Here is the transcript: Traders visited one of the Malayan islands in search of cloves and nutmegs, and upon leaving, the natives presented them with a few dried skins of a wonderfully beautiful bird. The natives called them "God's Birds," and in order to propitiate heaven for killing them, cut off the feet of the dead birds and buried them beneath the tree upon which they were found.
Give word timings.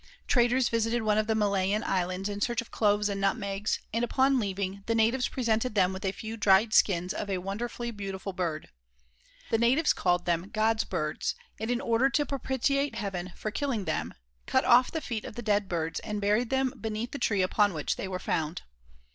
Traders 0.27 0.67
visited 0.67 1.03
one 1.03 1.19
of 1.19 1.27
the 1.27 1.35
Malayan 1.35 1.83
islands 1.83 2.27
in 2.27 2.41
search 2.41 2.59
of 2.59 2.71
cloves 2.71 3.07
and 3.07 3.21
nutmegs, 3.21 3.77
and 3.93 4.03
upon 4.03 4.39
leaving, 4.39 4.81
the 4.87 4.95
natives 4.95 5.27
presented 5.27 5.75
them 5.75 5.93
with 5.93 6.03
a 6.03 6.11
few 6.11 6.37
dried 6.37 6.73
skins 6.73 7.13
of 7.13 7.29
a 7.29 7.37
wonderfully 7.37 7.91
beautiful 7.91 8.33
bird. 8.33 8.69
The 9.51 9.59
natives 9.59 9.93
called 9.93 10.25
them 10.25 10.49
"God's 10.51 10.85
Birds," 10.85 11.35
and 11.59 11.69
in 11.69 11.79
order 11.79 12.09
to 12.09 12.25
propitiate 12.25 12.95
heaven 12.95 13.31
for 13.35 13.51
killing 13.51 13.85
them, 13.85 14.15
cut 14.47 14.65
off 14.65 14.89
the 14.89 15.01
feet 15.01 15.23
of 15.23 15.35
the 15.35 15.43
dead 15.43 15.69
birds 15.69 15.99
and 15.99 16.19
buried 16.19 16.49
them 16.49 16.73
beneath 16.81 17.11
the 17.11 17.19
tree 17.19 17.43
upon 17.43 17.71
which 17.71 17.95
they 17.95 18.07
were 18.07 18.17
found. 18.17 18.63